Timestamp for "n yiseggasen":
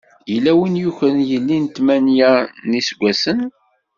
2.67-3.39